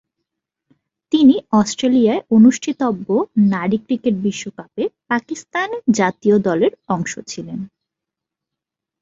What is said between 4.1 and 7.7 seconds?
বিশ্বকাপে পাকিস্তান জাতীয় দলের অংশ ছিলেন।